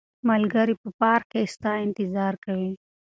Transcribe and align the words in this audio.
ملګري 0.29 0.73
په 0.81 0.89
پارک 0.99 1.25
کې 1.31 1.41
ستا 1.53 1.71
انتظار 1.85 2.33
کوي. 2.45 2.71